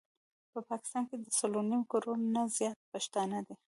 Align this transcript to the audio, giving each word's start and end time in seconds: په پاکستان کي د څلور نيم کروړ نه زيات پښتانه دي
په 0.51 0.59
پاکستان 0.69 1.03
کي 1.09 1.15
د 1.19 1.25
څلور 1.39 1.63
نيم 1.69 1.81
کروړ 1.91 2.17
نه 2.33 2.41
زيات 2.57 2.77
پښتانه 2.93 3.39
دي 3.47 3.55